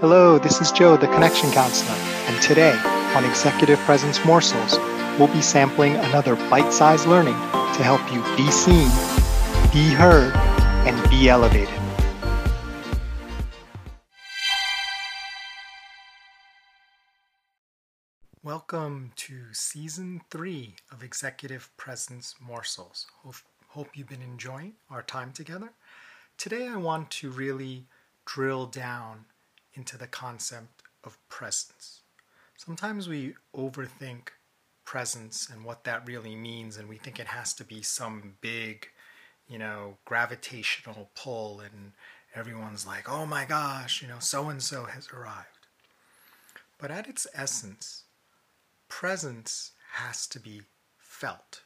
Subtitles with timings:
[0.00, 2.78] Hello, this is Joe, the Connection Counselor, and today
[3.14, 4.76] on Executive Presence Morsels,
[5.18, 8.90] we'll be sampling another bite sized learning to help you be seen,
[9.72, 10.36] be heard,
[10.86, 11.80] and be elevated.
[18.42, 23.06] Welcome to Season 3 of Executive Presence Morsels.
[23.22, 23.36] Hope,
[23.68, 25.70] hope you've been enjoying our time together.
[26.36, 27.86] Today, I want to really
[28.26, 29.24] drill down
[29.76, 32.00] into the concept of presence.
[32.56, 34.28] Sometimes we overthink
[34.84, 38.88] presence and what that really means, and we think it has to be some big,
[39.46, 41.92] you know, gravitational pull, and
[42.34, 45.66] everyone's like, oh my gosh, you know, so and so has arrived.
[46.78, 48.04] But at its essence,
[48.88, 50.62] presence has to be
[50.98, 51.62] felt,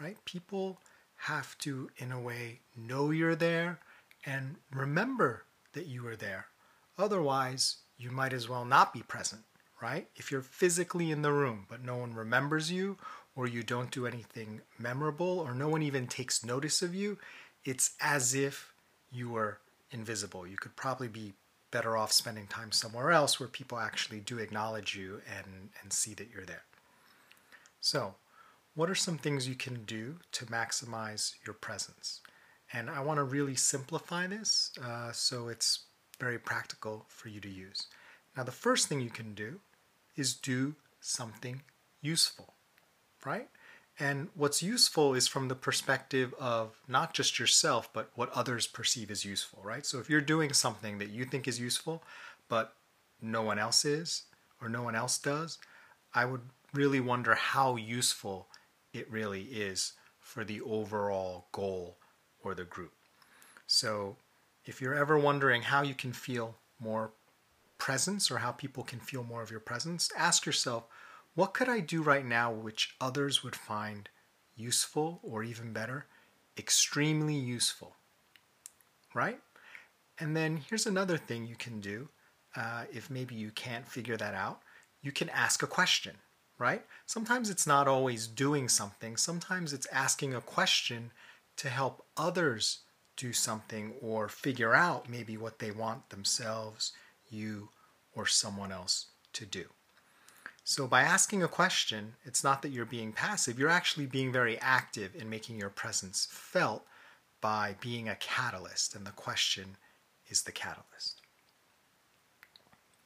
[0.00, 0.16] right?
[0.24, 0.80] People
[1.16, 3.80] have to, in a way, know you're there
[4.26, 6.46] and remember that you were there.
[6.98, 9.42] Otherwise, you might as well not be present,
[9.80, 10.08] right?
[10.16, 12.98] If you're physically in the room, but no one remembers you,
[13.36, 17.18] or you don't do anything memorable, or no one even takes notice of you,
[17.64, 18.72] it's as if
[19.10, 19.58] you were
[19.90, 20.46] invisible.
[20.46, 21.34] You could probably be
[21.70, 26.14] better off spending time somewhere else where people actually do acknowledge you and, and see
[26.14, 26.62] that you're there.
[27.80, 28.14] So,
[28.74, 32.20] what are some things you can do to maximize your presence?
[32.72, 35.80] And I want to really simplify this uh, so it's
[36.14, 37.86] very practical for you to use.
[38.36, 39.60] Now, the first thing you can do
[40.16, 41.62] is do something
[42.00, 42.54] useful,
[43.24, 43.48] right?
[43.98, 49.10] And what's useful is from the perspective of not just yourself, but what others perceive
[49.10, 49.86] as useful, right?
[49.86, 52.02] So if you're doing something that you think is useful,
[52.48, 52.74] but
[53.22, 54.24] no one else is,
[54.60, 55.58] or no one else does,
[56.12, 56.42] I would
[56.72, 58.48] really wonder how useful
[58.92, 61.96] it really is for the overall goal
[62.42, 62.92] or the group.
[63.66, 64.16] So
[64.66, 67.12] if you're ever wondering how you can feel more
[67.78, 70.84] presence or how people can feel more of your presence, ask yourself,
[71.34, 74.08] what could I do right now which others would find
[74.56, 76.06] useful or even better,
[76.56, 77.96] extremely useful?
[79.12, 79.40] Right?
[80.18, 82.08] And then here's another thing you can do
[82.56, 84.60] uh, if maybe you can't figure that out.
[85.02, 86.16] You can ask a question,
[86.58, 86.84] right?
[87.04, 91.10] Sometimes it's not always doing something, sometimes it's asking a question
[91.56, 92.80] to help others
[93.16, 96.92] do something or figure out maybe what they want themselves,
[97.28, 97.68] you,
[98.14, 99.64] or someone else to do.
[100.66, 104.58] So, by asking a question, it's not that you're being passive, you're actually being very
[104.60, 106.86] active in making your presence felt
[107.42, 109.76] by being a catalyst, and the question
[110.28, 111.20] is the catalyst.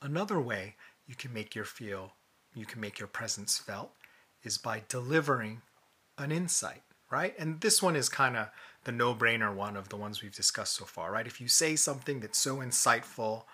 [0.00, 0.76] Another way
[1.08, 2.12] you can make your feel,
[2.54, 3.90] you can make your presence felt
[4.44, 5.62] is by delivering
[6.16, 7.34] an insight, right?
[7.38, 8.48] And this one is kind of
[8.84, 11.26] the no brainer one of the ones we've discussed so far, right?
[11.26, 13.44] If you say something that's so insightful,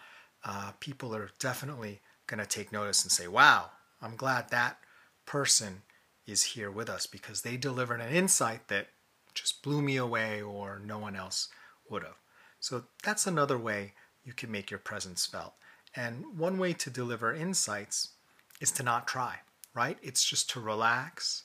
[0.45, 3.71] uh, people are definitely going to take notice and say, wow,
[4.01, 4.79] I'm glad that
[5.27, 5.83] person
[6.27, 8.89] is here with us because they delivered an insight that
[9.35, 11.49] just blew me away or no one else
[11.89, 12.17] would have.
[12.61, 13.95] So that's another way
[14.25, 15.55] you can make your presence felt.
[15.95, 18.11] And one way to deliver insights
[18.61, 19.41] is to not try,
[19.75, 19.99] right?
[20.03, 21.45] It's just to relax,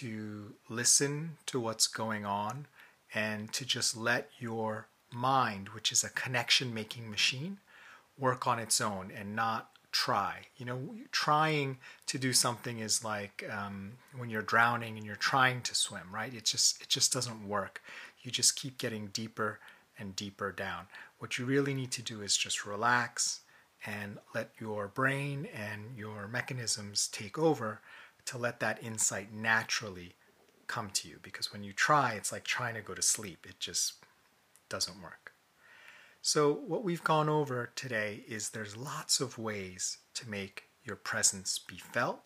[0.00, 2.66] to listen to what's going on,
[3.14, 7.58] and to just let your mind, which is a connection making machine,
[8.18, 10.46] work on its own and not try.
[10.56, 15.62] You know, trying to do something is like um, when you're drowning and you're trying
[15.62, 16.34] to swim, right?
[16.34, 17.80] It just it just doesn't work.
[18.22, 19.60] You just keep getting deeper
[19.98, 20.86] and deeper down.
[21.18, 23.40] What you really need to do is just relax
[23.86, 27.80] and let your brain and your mechanisms take over
[28.26, 30.14] to let that insight naturally
[30.66, 33.46] come to you because when you try, it's like trying to go to sleep.
[33.48, 33.94] It just
[34.68, 35.32] doesn't work.
[36.22, 41.58] So, what we've gone over today is there's lots of ways to make your presence
[41.58, 42.20] be felt,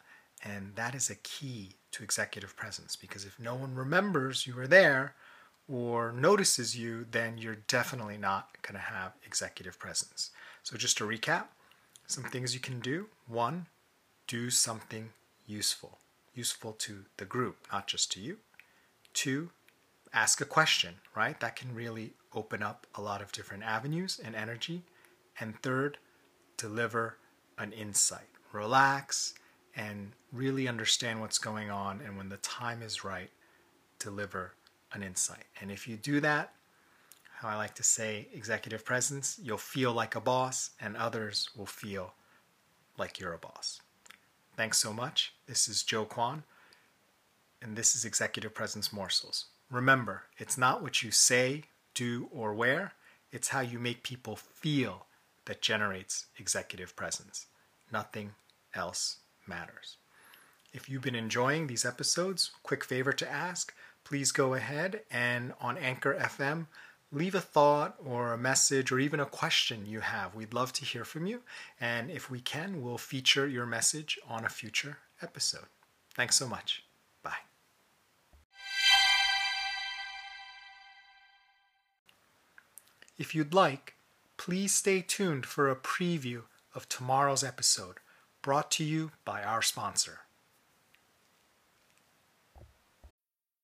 [0.45, 4.69] and that is a key to executive presence because if no one remembers you were
[4.69, 5.15] there
[5.69, 10.31] or notices you, then you're definitely not going to have executive presence.
[10.63, 11.47] So, just to recap,
[12.07, 13.07] some things you can do.
[13.27, 13.67] One,
[14.29, 15.11] do something
[15.49, 15.99] useful
[16.39, 18.39] useful to the group, not just to you.
[19.13, 19.51] Two,
[20.15, 21.39] ask a question, right?
[21.41, 24.83] That can really open up a lot of different avenues and energy.
[25.41, 25.99] And third,
[26.57, 27.19] deliver
[27.59, 28.29] an insight.
[28.53, 29.35] Relax
[29.75, 32.01] and really understand what's going on.
[32.05, 33.31] And when the time is right,
[33.99, 34.55] deliver
[34.93, 35.45] an insight.
[35.61, 36.53] And if you do that,
[37.41, 41.67] how I like to say executive presence, you'll feel like a boss, and others will
[41.67, 42.15] feel
[42.97, 43.81] like you're a boss.
[44.57, 45.35] Thanks so much.
[45.49, 46.43] This is Joe Kwan,
[47.63, 49.47] and this is Executive Presence Morsels.
[49.71, 51.63] Remember, it's not what you say,
[51.95, 52.93] do, or wear,
[53.33, 55.07] it's how you make people feel
[55.47, 57.47] that generates executive presence.
[57.91, 58.33] Nothing
[58.75, 59.97] else matters.
[60.75, 63.73] If you've been enjoying these episodes, quick favor to ask
[64.05, 66.67] please go ahead and on Anchor FM,
[67.11, 70.35] leave a thought or a message or even a question you have.
[70.35, 71.43] We'd love to hear from you.
[71.81, 75.67] And if we can, we'll feature your message on a future episode.
[76.15, 76.85] Thanks so much.
[77.23, 77.33] Bye.
[83.17, 83.95] If you'd like,
[84.37, 86.43] please stay tuned for a preview
[86.75, 87.97] of tomorrow's episode
[88.43, 90.21] brought to you by our sponsor.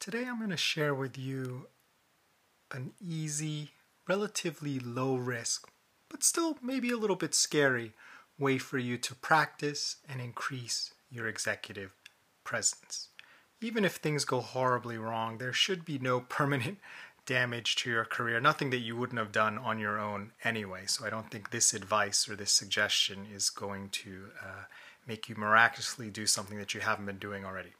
[0.00, 1.66] Today I'm going to share with you
[2.70, 3.70] an easy,
[4.06, 5.68] relatively low risk,
[6.08, 7.94] but still maybe a little bit scary
[8.38, 11.90] way for you to practice and increase your executive
[12.44, 13.08] presence.
[13.60, 16.78] Even if things go horribly wrong, there should be no permanent
[17.26, 20.84] damage to your career, nothing that you wouldn't have done on your own anyway.
[20.86, 24.64] So I don't think this advice or this suggestion is going to uh,
[25.08, 27.72] make you miraculously do something that you haven't been doing already.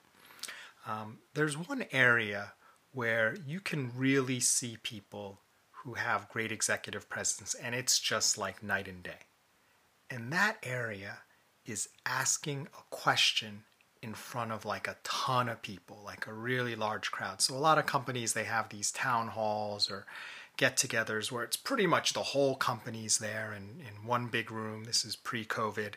[0.89, 2.55] Um, there's one area
[2.93, 5.41] where you can really see people
[5.85, 9.27] who have great executive presence, and it's just like night and day.
[10.11, 11.19] And that area
[11.67, 13.65] is asking a question
[14.03, 17.43] in front of like a ton of people, like a really large crowd.
[17.43, 20.07] So a lot of companies they have these town halls or
[20.57, 24.85] get-togethers where it's pretty much the whole company's there in, in one big room.
[24.85, 25.95] This is pre-COVID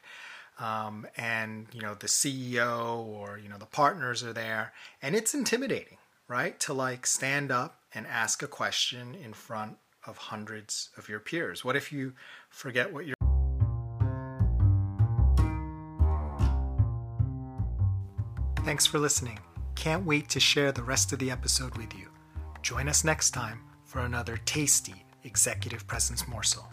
[0.61, 5.33] um, and you know the CEO or you know the partners are there, and it's
[5.33, 5.97] intimidating,
[6.27, 6.59] right?
[6.61, 11.65] To like stand up and ask a question in front of hundreds of your peers.
[11.65, 12.13] What if you
[12.49, 13.15] forget what you're
[18.63, 19.39] Thanks for listening.
[19.73, 22.07] Can't wait to share the rest of the episode with you.
[22.61, 26.69] Join us next time for another tasty executive presence morsel.